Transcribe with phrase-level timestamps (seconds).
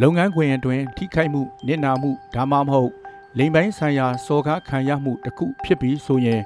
[0.00, 2.90] လုပ်ငန်းခွင်အတွင်းထိခိုက်မှုနစ်နာမှုဒါမှမဟုတ်
[3.38, 6.40] လိမ်ပိုင်းဆိုင်ရာစော်ကားခံရမှုတစ်ခုဖြစ်ပြီးဆိုရင်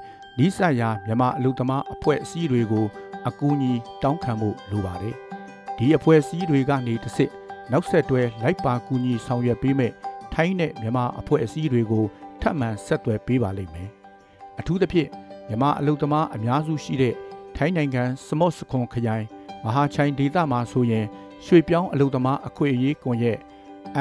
[0.45, 2.87] ဤဆိုင်ရာမြန်မာအလုပ်သမားအဖွဲ့အစည်းတွေကို
[3.28, 3.72] အကူအညီ
[4.03, 5.14] တောင်းခံဖို့လိုပါတယ်။
[5.77, 7.31] ဒီအဖွဲ့အစည်းတွေကနေတစ်စစ်
[7.72, 9.92] နောက်ဆက်တွဲလိုက်ပါကူညီဆောင်ရွက်ပေးမဲ့
[10.35, 12.04] ထိုင်းနဲ့မြန်မာအဖွဲ့အစည်းတွေကို
[12.40, 13.88] ထပ်မံဆက်သွယ်ပေးပါလိမ့်မယ်။
[14.60, 15.08] အထူးသဖြင့်
[15.49, 17.15] မြန်မာအလုပ်သမားအများစုရှိတဲ့
[17.56, 19.24] ထိုင်းနိုင်ငံစမော့စခွန်ခရိုင်
[19.64, 21.06] မဟာချိုင်ဒေသမှာဆိုရင်
[21.45, 23.38] ရွှေပြောင်းအလုပ်သမားအခွင့်အရေးကွန်ရက်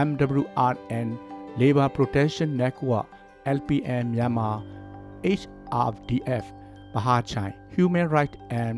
[0.07, 1.07] MWRN
[1.59, 3.05] Labor Protection Network
[3.57, 4.49] LPN မြန်မာ
[5.39, 6.45] HRDF
[6.95, 8.75] မဟာချိုင် Human Rights and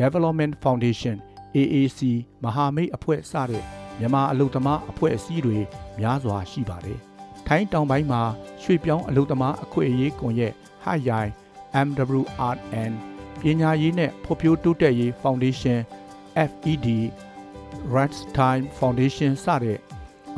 [0.00, 1.16] Development Foundation
[1.56, 2.00] AAC
[2.44, 3.64] မဟာမိတ်အဖွဲ့စတဲ့
[3.98, 5.58] မြန်မာအလုပ်သမားအဖွဲ့အစည်းတွေ
[5.98, 6.98] များစွာရှိပါတယ်။
[7.46, 8.22] ထိုင်းတောင်ပိုင်းမှာ
[8.62, 10.52] ရွှေပြောင်းအလုပ်သမားအခွင့်အရေးကွန်ရက်
[10.84, 11.30] ဟရိုင်
[11.86, 12.92] MWRN
[13.40, 15.78] ပညာရေးနဲ့ဖွံ့ဖြိုးတိုးတက်ရေး Foundation
[16.50, 16.88] FED
[17.96, 19.78] Rights Time Foundation စတဲ့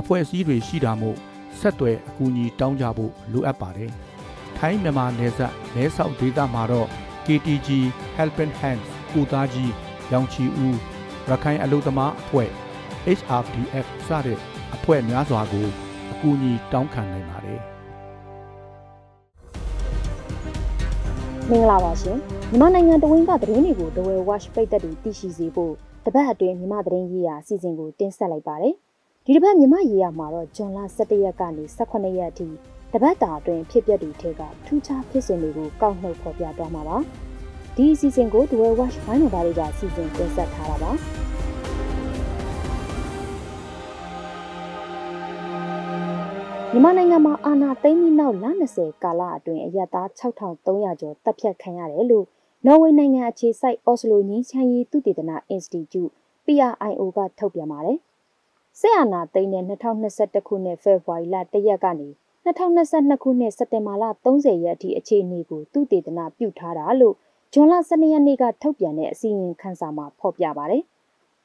[0.00, 1.16] အဖွဲ့အစည်းတွေရှိတာမို့
[1.60, 3.90] ဆက်သွယ်အကူအညီတောင်းကြဖို့လိုအပ်ပါတယ်။
[4.58, 6.88] ထိုင်းမြန်မာနယ်စပ်မဲဆောက်ဒေသမှာတော့
[7.26, 7.68] KTG
[8.16, 9.72] Helping Hands ကိုသားကြီး
[10.12, 10.78] ရောင်ချီဦး
[11.28, 12.50] ရခိုင်အလို့သမားအဖွဲ့
[13.18, 14.38] HRDF စတဲ့
[14.74, 15.66] အဖွဲ့များစွာကို
[16.12, 17.60] အကူအညီတောင်းခံနိုင်ပါတယ်။
[21.50, 22.16] မင်္ဂလာပါရှင်
[22.50, 28.74] မြန်မာနိုင်ငံတဝင်းကသတင်းတွေကိုဒဝဲ watch ပိတ်သက်တွေသိရှိစေဖို့ တပတ်အတွင်းမြန်မာသတင်းရေးရာအစီအစဉ်ကိုတင်ဆက်လိုက်ပါတယ်
[29.24, 32.48] ဒီတစ်ပတ်မြန်မာရေးရာမှာတော့ဂျွန်လ17ရက်ကနေ18ရက်အထိ
[32.92, 36.96] တပတ်တာအတွင်းဖြစ်ပျက်တွေထဲကထူးခြားဖြစ်စဉ်တွေကိုကောက်နှုတ်ဖော်ပြသွားမှာပါ
[37.76, 40.92] ဒီအစီအစဉ်ကိုဒဝဲ watch ဘိုင်းတော်သားတွေကစီစဉ်တင်ဆက်ထားတာပါ
[46.72, 52.26] မြန်မာနိုင်ငံမှာအာဏာသိမ်းပြီးနောက်လ20ကာလအတွင်းအရသား6300ကျော်တပ်ဖြတ်ခံရတယ်လို့
[52.66, 56.02] နော်ဝေနိုင်ငံအခြေစိုက်အော်စလိုငင်းချမ်းရေးသုတေသနအင်စတီကျု
[56.44, 57.98] PRIO ကထုတ်ပြန်ပါတယ်။
[58.80, 62.08] ဆက်အာဏာသိမ်းတဲ့2021ခုနှစ်ဖေဖော်ဝါရီလ1ရက်ကနေ
[62.46, 67.14] 2022ခုနှစ်စက်တင်ဘာလ30ရက်အထိအခြေအနေကိုသုတေသနပြုထားတာလို့
[67.52, 70.82] ဇွန်လ12ရက်နေ့ကထုတ်ပြန်တဲ့အစည်းအဝေးခန်းစာမှာဖော်ပြပါတယ်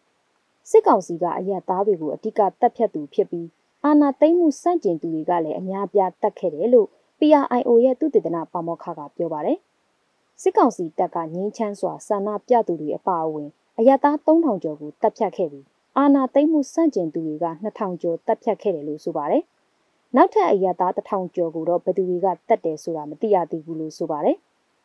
[0.70, 3.48] ။စစ်ကောင်စီကအရသားတွေကိုအ धिक တပ်ဖြတ်သူဖြစ်ပြီး
[3.86, 6.88] အာဏာသိမ်းမှုစန့်ကျင်သူတွေကလည်းအများပြားတတ်ခဲ့တယ်လို့
[7.20, 9.60] PRIO ရဲ့သူတေသနပါမောက္ခကပြောပါတယ်။
[10.42, 13.50] စစ်ကောင်စီတပ်ကငင်းချမ်းစွာဆန္ဒပြသူတွေအပါအဝင်
[13.80, 15.66] အရတား3000ကျော်ကိုတပ်ဖြတ်ခဲ့ပြီး
[15.98, 19.44] အာဏာသိမ်းမှုစန့်ကျင်သူတွေက2000ကျော်တပ်ဖြတ်ခဲ့တယ်လို့ဆိုပါတယ်။
[20.16, 24.38] နောက်ထပ်အရတား1000ကျော်ကိုတော့ဘယ်သူတွေကတပ်တယ်ဆိုတာမသိရသေးဘူးလို့ဆိုပါတယ်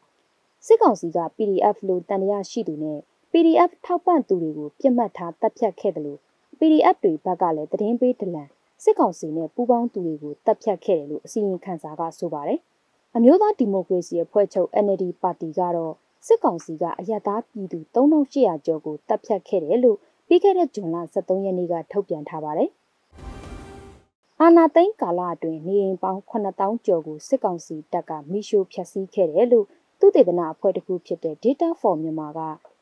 [0.67, 2.99] ။စစ်ကောင်စီက PDF လို့တန်တရားရှိသူနဲ့
[3.33, 6.21] PDF ထောက်ပံ့သူတွေကိုပြစ်မှတ်ထားတပ်ဖြတ်ခဲ့တယ်လို့
[6.59, 8.49] PDF တွေဘက်ကလည်းသတင်းပေးဒလန်
[8.85, 12.61] စစ်ကောင်စီနဲ့ပူးပေါင်းသူတွေကိုတပ်ဖြတ်ခဲ့တယ်လို့အစီရင်ခံစာကဆိုပါတယ်။
[13.17, 15.95] အမျိုးသားဒီမိုကရေစီအဖွဲ့ချုပ် NLD ပါတီကတော့
[16.27, 22.71] စစ်ကောင်စီကအယက်သားပြည်သူ3800ကျော်ကိုတပ်ဖြတ်ခဲ့တယ်လို့ပြီးခဲ့တဲ့ဇွန်လ23ရက်နေ့ကထုတ်ပြန်ထားပါတယ်။
[24.41, 29.67] အာနာသိန်းကာလအတွင်းနေအိမ်ပေါင်း9000ကျော်ကိုစစ်ကောင်စီတပ်ကမိရှို့ဖျက်ဆီးခဲ့တယ်လို့
[29.99, 32.41] သူတေသနအဖွဲ့တစ်ခုဖြစ်တဲ့ Data for Myanmar က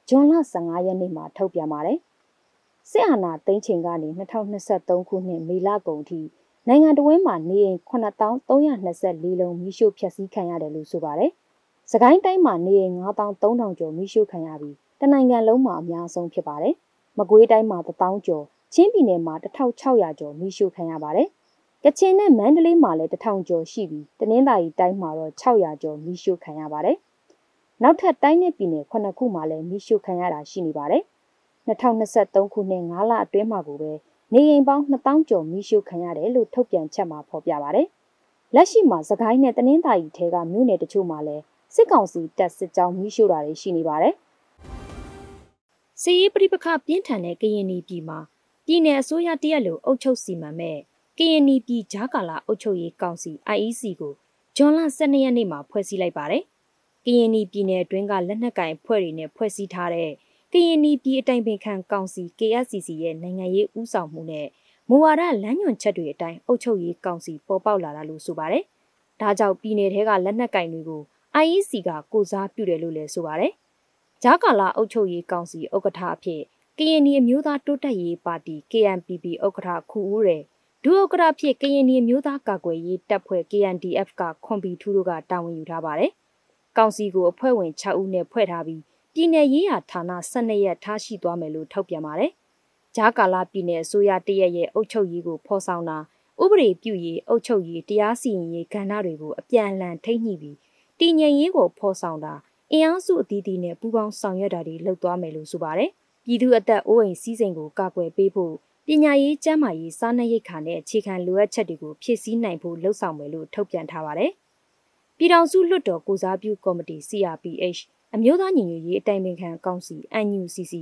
[0.09, 1.99] ဇွန်လ15ရက်နေ့မှာထုတ်ပြန်ပါတယ်။
[2.91, 6.21] စစ်အာဏာသိမ်းချိန်ကနေ2023ခုနှစ်မေလကုန်ထိ
[6.69, 11.31] နိုင်ငံတော်ဝန်မှနေအိမ်9324လုံးမိရှို့ဖျက်ဆီးခံရတယ်လို့ဆိုပါတယ်။
[11.93, 16.75] စကိုင်းတိုင်းမှာနေအိမ်9300ကျော်မိရှို့ခံရပြီးတနိုင်ငံလုံးမှာအများဆုံးဖြစ်ပါတယ်။
[17.19, 18.45] မကွေးတိုင်းမှာ1000ကျော်
[18.75, 21.29] ချင်းပြည်နယ်မှာ1600ကျော်မိရှို့ခံရပါတယ်။
[21.85, 26.97] ကချင်နဲ့မန္တလေးမှာလည်း1000ကျော်ရှိပြီးတနင်္သာရီတိုင်းမှာတော့600ကျော်မိရှို့ခံရပါတယ်။
[27.83, 31.03] နောက်ထပ်တိုင်းနဲ့ပြည်နယ်9ခုမှာလည်းမိရှို့ခံရတာရှိနေပါတယ်။
[31.69, 33.93] 2023ခုနှစ်5လအတွင်းမှာကိုပဲ
[34.35, 37.83] နေအိမ်ပေါင်း2000ကျော်မိရှုခံရတယ်လို့ထုတ်ပြန်ချက်မှာဖော်ပြပါဗျ။
[38.55, 41.43] လက်ရှိမှာသခိုင်းနဲ့တနင်္သာရီထဲကမြို့နယ်တချို့မှာလည်း
[41.75, 44.15] စစ်ကောင်စီတပ်စစ်ကြောင်းမိရှုတာတွေရှိနေပါတယ်။
[46.03, 48.19] စီရေးပြိပခပြင်းထန်တဲ့ကရင်ပြည်မှာ
[48.67, 50.79] ပြည်내အစိုးရတရက်လိုအုပ်ချုပ်စီမံမဲ့
[51.19, 54.15] ကရင်ပြည်ဂျာကာလာအုပ်ချုပ်ရေးကောင်စီ IEC ကို
[54.57, 56.43] ဂျွန်လ12ရက်နေ့မှာဖွဲ့စည်းလိုက်ပါတယ်။
[57.05, 60.11] ကရင်ပြည်နယ်အတွင်းကလက်နက်ကင်ဖွဲ့တွေနဲ့ဖွဲ့စည်းထားတဲ့
[60.57, 64.47] ကရင်ပြည်အတိုင်ပင်ခံကောင်စီ KSCC ရဲ့နိုင်ငံရေးဥဆောင်မှုနဲ့
[64.89, 68.65] မူဝါဒလမ်းညွှန်ချက်တွေအတိုင်းအုပ်ချုပ်ရေးကောင်စီပေါ်ပေါက်လာတာလို့ဆိုပါတယ်။
[69.21, 71.03] ဒါကြောင့်ပြည်내ထဲကလက်နက်ကင်တွေကို
[71.45, 73.53] IEC ကကိုစားပြုတယ်လို့လည်းဆိုပါတယ်။
[74.23, 76.43] ဂျာကာလာအုပ်ချုပ်ရေးကောင်စီဥက္ကဋ္ဌအဖြစ်
[76.79, 80.43] ကရင်ပြည်မျိုးသားတိုးတက်ရေးပါတီ KNPP ဥက္ကဋ္ဌခူဦးရယ်
[80.85, 86.11] ဒုဥက္ကဋ္ဌဖြစ်ကရင်ပြည်မျိုးသားကာကွယ်ရေးတပ်ဖွဲ့ KNDF ကခွန်ပီထူးတို့ကတာဝန်ယူထားပါတယ်။
[86.77, 88.83] ကောင်စီကိုအဖွဲ့ဝင်6ဦးနဲ့ဖွဲ့ထားပြီး
[89.19, 90.03] ပြည်내ရေးရာဌာန
[90.33, 92.31] 12ရက်ထားရှိသွားမယ်လို့ထုတ်ပြန်ပါတယ်။
[92.97, 95.99] ဂျာကာလာပြည်내အစိုးရတရက်ရဲ့အုပ်ချုပ်ရေးကိုဖော်ဆောင်တာ
[96.43, 100.57] ဥပဒေပြုရေးအုပ်ချုပ်ရေးတရားစီရင်ရေးကဏ္ဍတွေကိုအပြန်အလှန်ထိညှိပြီး
[101.01, 102.35] တည်ငြိမ်ရေးကိုဖော်ဆောင်တာ
[102.73, 105.91] အင်အားစုအသီးသီးနဲ့ပူးပေါင်းဆောင်ရွက်တာတွေလုပ်သွားမယ်လို့ဆိုပါတယ်။
[106.25, 108.55] ပြည်သူအသက်အိုးအိမ်စီးစိမ်ကိုကာကွယ်ပေးဖို့
[108.87, 114.31] ပညာရေးကျန်းမာရေးစားနပ်ရိက္ခာနဲ့အခြေခံလိုအပ်ချက်တွေကိုဖြည့်ဆည်းနိုင်ဖို့လှုံ့ဆော်မယ်လို့ထုတ်ပြန်ထားပါတယ်။
[115.17, 117.81] ပြည်ထောင်စုလွှတ်တော်ကိုစားပြုကော်မတီ CRPH
[118.19, 119.97] အမျိုးသားညီညွတ်ရေးအတိုင်ပင်ခံကောင်စီ
[120.27, 120.75] NUCC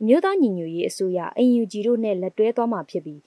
[0.00, 3.20] အမျိုးသားညီညွတ်ရေးအစိုးရ AUG တို့နဲ့လက်တွဲသွားမှာဖြစ်ပြီး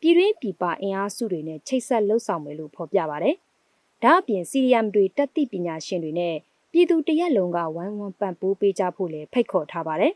[0.00, 3.30] ပြည်တွင်းပြည်ပအင်အားစုတွေနဲ့ချိတ်ဆက်လှုပ်ဆောင်မယ်လို့ဖော်ပြပါဗျ။
[4.02, 6.36] ဒါအပြင် CRM တွေတက်သည့်ပညာရှင်တွေနဲ့
[6.72, 10.12] ပြည်သူတရက်လုံးကဝိုင်းဝန်းပံ့ပိုးပေးကြဖို့လည်းဖိတ်ခေါ်ထားပါတယ်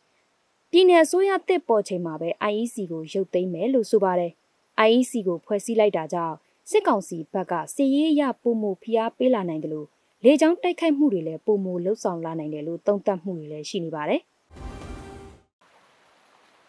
[0.70, 4.32] ။ပြည်내အစိုးရတစ်ပေါ်ချိန်မှာပဲ IEC ကိုရုပ်သိမ်းမယ်လို့ဆိုပါတယ်။
[4.86, 6.36] IEC ကိုဖွဲ့စည်းလိုက်တာကြောင့်
[6.70, 9.88] စစ်ကောင်စီဘက်ကစီရေးအရပုံမှုဖိအားပေးလာနိုင်တယ်လို့
[10.26, 14.20] လေကြောင်းတိုက်ခိုက်မှုတွေလည်းပုံမှုလှုပ်ဆောင်လာနိုင်တယ်လို့သုံးသပ်မှုတွေလည်းရှိနေပါတယ်။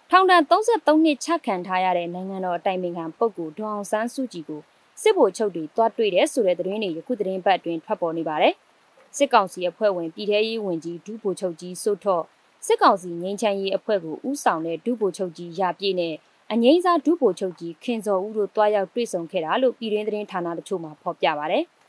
[0.10, 4.62] ထောင်ဒဏ်33နှစ်ချခံထားရတဲ့နိုင်ငံတော်အတိုင်ပင်ခံပုဂ္ဂိုလ်ဒေါအောင်ဆန်းစုကြည်ကို
[5.02, 8.54] စစ်ဗိုလ်ချုပ်တွေတွားတွေ့တဲ့ဆိုတဲ့သတင်းတွေယခုသတင်းပတ်အတွင်းထွက်ပေါ်နေပါတယ်။
[9.18, 12.24] စစ်ကောင်စီအဖွဲ့ဝင်ပြည်ထရေးဝန်ကြီးဒုဗိုလ်ချုပ်ကြီးစိုးထော့
[12.66, 16.16] စစ်ကောင်စီငင်းချမ်းရေးအဖွဲ့ကိုဥဆောင်တဲ့ဒုဗိုလ်ချုပ်ကြီးရာပြည့်နဲ့
[16.52, 21.60] အငိမ့်စားဒုဗိုလ်ချုပ်ကြီးခင်စော်ဦးတို့တွားရောက်တွေ့ဆုံခဲ့တာလို့ပြည်တွင်းသတင်းဌာနတချို့မှဖော်ပြပါဗျ။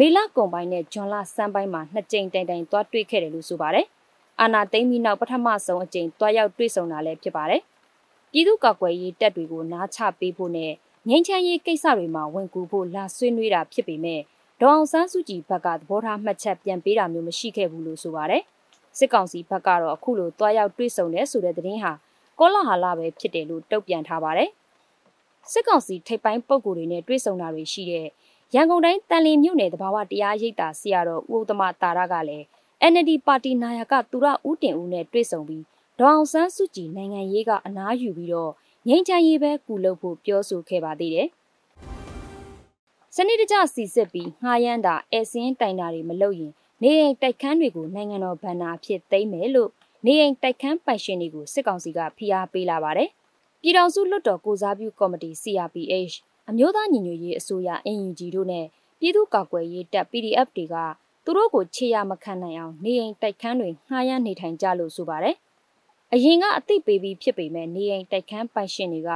[0.00, 3.86] မေလကုံပိုင်းနဲ့ဂျွန်လဆန်းပိုင်းမှာနှစ်ကြိမ်တိုင်တိုင်တွားတွေ့ခဲ့တယ်လို့ဆိုပါတယ်။
[4.40, 7.62] အာနာသိမ့်ပြီးနောက်ပထမဆုံးအကြိမ်တွားရောက်တွေ့ဆုံတာလည်းဖြစ်ပါတယ်။
[8.32, 10.72] ပြည်သူ့ကာကွယ်ရေးတပ်တွေကိုနားချပေးဖို့နဲ့
[11.08, 14.20] ငင်းချမ်းရေးကိစ္စတွေမှာဝင်ကူဖို့လာဆွေးနွေးတာဖြစ်ပေမဲ့
[14.60, 18.42] ဒေါအောင်ဆန်းစုကြည်ဘက်ကသဘောထားမှတ်ချက်ပြန်ပေးတာမျိုးမရှိခဲ့ဘူးလို့ဆိုပါတယ်။
[18.98, 21.92] စစ်ကောင်စီဘက်ကတော့အခုလိုတွားရောက်တွေ့ဆုံတဲ့ဆိုတဲ့သတင်းဟာ
[22.38, 24.50] ကောလာဟာလပဲဖြစ်တယ်လို့တုံ့ပြန်ထားပါတယ်။
[25.52, 28.08] စစ်ကောင်စီထိပ်ပိုင်းပုံကိုယ်တွေနဲ့တွေ့ဆုံတာတွေရှိတဲ့
[28.54, 32.44] ရန်ကုန်တိုင်းတန်လင်းမြို့နယ်တဘာဝတရားရိပ်သာဆရာတော်ဦးဥဒ္ဓမတာရကလည်း
[32.90, 35.64] NLD ပါတီနာယကသူရဦးတင်ဦးနဲ့တွေ့ဆုံပြီး
[35.98, 38.52] ဒေါအောင်ဆန်းစုကြည်နိုင်ငံရေးကအနားယူပြီးတော့
[38.88, 41.28] ငြိမ်းချမ်းရေးပဲကူလုပ်ဖို့ပြောဆိုခဲ့ပါသေးတယ်။
[43.14, 46.52] စနစ်တကျစီစစ်ပြီးငှားရမ်းတာအဲစင်းတိုင်တာတွေမလုပ်ရင်
[46.82, 49.70] နေအိမ်တိုက်ခန်းတွေကိုနိုင်ငံတော်ဗန္နာဖြစ်သိမ်းမယ်လို့
[50.04, 53.10] နေအိမ်တိုက်ခန်းပိုင်ရှင်တွေကိုစစ်ကောင်စီကဖိအားပေးလာပါတယ်။
[53.62, 56.14] ပြည်ထောင်စုလွှတ်တော်ကိုစားပြုကော်မတီ CRPH
[56.50, 57.68] အမျိုးသားညီညွတ်ရေးအစိုးရ
[57.98, 58.66] NUG တို့နဲ့
[59.00, 60.76] ပြည်သူ့ကာကွယ်ရေးတပ် PDF တွေက
[61.24, 65.36] သူတို့ကိုခြေရမခံနိုင်အောင်နေအိမ်တိုက်ခန်းတွေငှားရမ်းနေထိုင်ကြလို့ဆိုပါတယ်။
[66.12, 69.10] အရင်ကအသိပေးပြီးဖြစ်ပေမဲ့နေအိမ်တိုက်ခန်းပိုင်ရှင်တွေက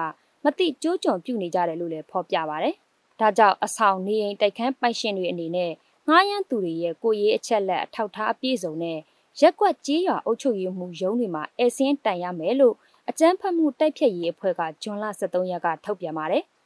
[0.44, 2.70] မသိကြိုးကြုံပြုနေကြတယ်လို့လည်းဖော်ပြပါဗျ။
[3.20, 5.73] ဒါကြောင့်အဆောင်နေအိမ်တိုက်ခန်းပိုင်ရှင်တွေအနေနဲ့
[6.08, 8.99] ငှားရမ်းသူတွေရဲ့ကိုရေးအချက်လက်အထောက်ထားအပြည့်စုံနဲ့
[9.40, 12.75] ရက်ကွက်ကြေးရွာအုပ်ချုပ်ရေးမှုရုံးတွေမှာအဲစင်းတိုင်ရမယ်လို့
[13.08, 16.44] အကြမ်းဖက်မှုတိုက်ဖြတ်ရေးအဖွဲ့ကဂျွန်လ23ရက်ကထုတ်ပြန်ပါတယ်။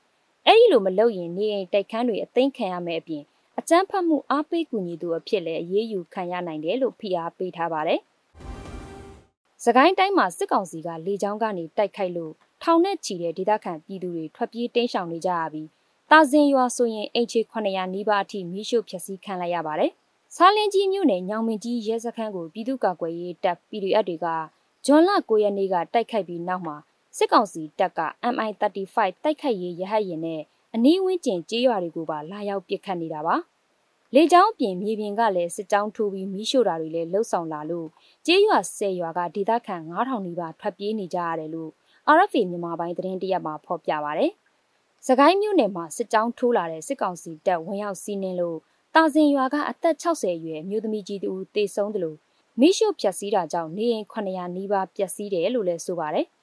[0.48, 3.22] အဲဒီလိုမလုပ်ရင်နေအိမ်တိုက်ခန်းတွေအသိမ်းခံရမယ်အပြင်
[3.58, 8.00] အကြမ်းဖက်မှုအားပေးကူညီသူအဖြစ်လည်းအရေးယူခံရနိုင်တယ်လို့ဖိအားပေးထားပါတယ်။
[9.64, 12.32] စကိုင်းတိုင်းမှာစစ်ကောင်စီကလေကြောင်းကနေတိုက်ခိုက်လို့
[12.62, 15.68] ထောင်နဲ့ချီတဲ့ဒေသခံပြည်သူတွေထွက်ပြေးတိမ်းရှောင်နေကြရပြီး
[16.10, 19.92] တာဇင်ရွာဆိုရင်အင်ချေ900နီးပါးအထိမိရှုဖျက်ဆီးခံလိုက်ရပါတယ်။
[20.36, 24.26] ဆားလင်းကြီးမြို့နယ်ညောင်မင်းကြီးရဲစခန်းကိုပြည်သူ့ကာကွယ်ရေးတပ် PDF တွေက
[24.86, 26.76] ဂျွန်လ9ရက်နေ့ကတိုက်ခိုက်ပြီးနောက်မှာ
[27.18, 28.00] စစ်ကောင်စီတပ်က
[28.34, 30.42] MI35 တိုက်ခိုက်ရေးရဟတ်ရင်နဲ့
[30.74, 33.36] အနီးဝန်းကျင်ကျေးရွာတွေကိုပါလာရောက်ပစ်ခတ်နေတာပါ။
[34.14, 37.88] လေကြောင်းပြင်မြေပြင်ကလည်းစစ်ကြောင်းထိုးပြီးမိရှို့တာတွေလည်းလှုပ်ဆောင်လာလို့
[38.26, 41.70] ကျေးရွာ၁၀ရွာကဒေသခံ9000နီးပါးထွက်ပြေးနေကြရတယ်လို့
[42.16, 44.26] RFA မြန်မာပိုင်းသတင်းတရက်မှာဖော်ပြပါဗျ။
[45.06, 48.58] စကိုင်းမြို့နယ်မှာစစ်ကြောင်းထိုးလာတဲ့စစ်ကောင်စီတပ်ဝင်ရောက်စီးနင်းလို့
[48.94, 52.18] တာစင်ရွာကအသက်60အရွယ်မျိုးသမီးကြီးတူတေဆုံးတယ်လို့
[52.60, 56.26] မိရှုဖြတ်စည်းတာကြောင့်နေအိမ်900နီးပါးပျက်စီးတယ်လို့လည်းဆိုပါတယ်။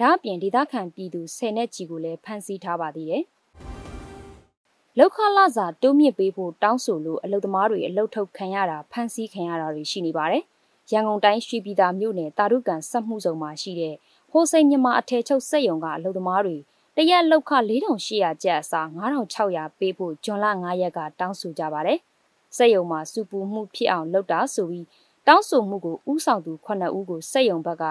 [0.00, 3.24] ဒါအပြင်ဒေသခံပြည်သူ10နဲ့ချီကိုလည်းဖမ်းဆီးထားပါသေးတယ်။
[4.98, 10.42] လောက်ခလာစာတိုးမြင့်ပေးဖို့တောင်းဆိုလို့အလုသမားတွေအလုထုတ်ခံရတာဖမ်းဆီးခံရတာတွေရှိနေပါတယ်။
[10.90, 13.94] ရန်ကုန်တိုင်းရွှေပြည်သာမြို့နယ်တာရုကန်စက်မှုစုံမှာရှိတဲ့
[14.30, 16.56] ဟိုစိန်မြန်မာအထည်ချုပ်စက်ရုံကအလုသမားတွေ
[16.96, 21.98] တရက်လောက်ခ4800ကျပ်အစား9600ပေးဖို့ဂျွန်လ9ရက်ကတောင်းဆိုကြပါတယ်။
[22.56, 24.86] စက်ရုံမှာစုပူမှုဖြစ်အောင်လုပ်တာဆိုပြီး
[25.26, 27.86] တောင်းဆိုမှုကိုဥဆောင်သူ9ဦးကိုစက်ရုံဘက်က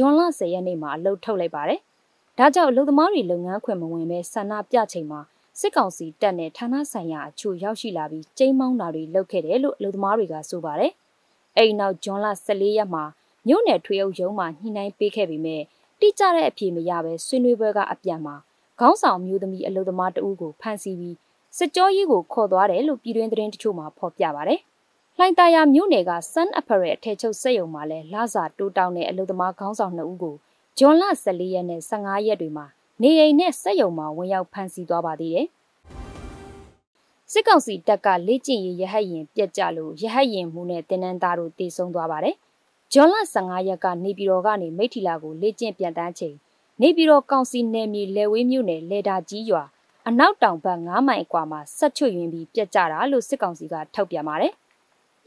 [0.00, 1.80] ဂျွန်လ10ရက်နေ့မှာအလုထုတ်လိုက်ပါတယ်။
[2.38, 5.20] ဒါကြောင့်အလုသမားတွေလုပ်ငန်းခွင်မဝင်ဘဲဆန္ဒပြချိန်မှာ
[5.60, 10.92] စစ်ကောင်စီတပ်နဲ့ဌာနဆိုင်ရာအချို့ရောက်ရှိလာပြီးကျိမ်းမောင်းတာတွေလုပ်ခဲ့တယ်လို့အလုပ်သမားတွေကဆိုပါတယ်။
[11.56, 13.04] အဲဒီနောက်ဂျွန်လ14ရက်မှာ
[13.46, 15.58] မြို့နယ်ထွေအုပ်ရုံးမှာညှိနှိုင်းပေးခဲ့ပြီးမြဲ
[16.00, 18.34] တိကျတဲ့အဖြေမရဘဲဆွေးနွေးပွဲကအပြန်မှာ
[18.80, 21.16] ခေါင်းဆောင်မျိုးသမီးအလုပ်သမားတဦးကိုဖမ်းဆီးပြီး
[21.56, 24.60] စစ်ကြောရေးကိုခေါ်သွားတယ်လို့ပြည်တွင်းသတင်းတချို့မှာဖော်ပြပါတယ်။
[25.20, 30.36] လှိုင်သာယာမြို့နယ်က Sun Apparel အထည်ချုပ်စက်ရုံမှာလည်းလာစာတိုးတောင်းတဲ့အလုပ်သမားခေါင်းဆောင်2ဦးကို
[30.78, 32.66] ဂျွန်လ14ရက်နဲ့15ရက်တွေမှာ
[33.02, 35.46] နေအိမ်နဲ့စက်ရုံမှာဝင်ရောက်ဖမ်းဆီးသွားပါသေးတယ်။
[37.32, 42.36] စစ်ကောင်စီတပ်ကလေ့ကျင့်ရေးရဟတ်ရင်ပြက်ကြလို့ရဟတ်ရင်မှုနဲ့တင်းနန်းသားတို့တေဆုံးသွားပါတယ်။
[42.92, 46.36] ဂျွန်လ15ရက်ကနေပြည်တော်ကနေမိထီလာကိုလေ့ကျင့်ပြန်တန်းချိန်
[46.80, 49.64] နေပြည်တော်ကောင်စီနယ်မြေလဲဝေးမြို့နယ်လေတာကြီးရွာ
[50.08, 54.54] အနောက်တောင်ဘက်9မိုင်အကွာမှာဆက်ချွတ်ယွင်းပြီးပြက်ကြတာလို့စစ်ကောင်စီကထုတ်ပြန်ပါတယ်။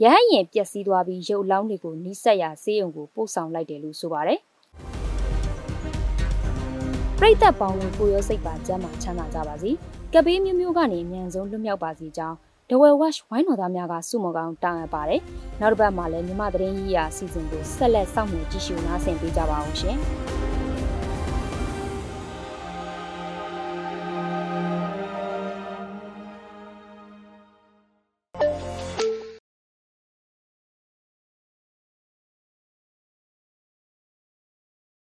[0.04, 4.40] ရဟတ်ရင်ပျက်စီးသွားပြီးရုပ်လောင်းတွေကိုနီးစက်ရဆေးရုံကိုပို့ဆောင်လိုက်တယ်လို့ဆိုပါတယ်။
[7.20, 9.72] ပရိသတ်ပေါင်းကိုကိုရောစိတ်ပါကျမ်းမာချမ်းသာကြပါစေ
[10.14, 12.38] ကပ်ဘေးမျိုးမျိုးကနေအမြန်ဆုံးလွတ်မြောက်ပါစေကြောင်း
[12.70, 15.22] ဒဝဲဝက်ဝိုင်းတော်သားများကစုမကောင်တောင်းအပ်ပါတယ်
[15.62, 19.98] နောက်တစ်ပတ်မှာလည်းမြမသတင်းကြီးရာအစီအစဉ်ကိုဆက်လက်စောင့်မျှော်ကြည့်ရှုနားဆင်ပေးကြပါအောင်ရှင်